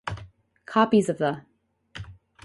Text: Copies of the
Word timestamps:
Copies 0.65 1.09
of 1.09 1.19
the 1.19 1.43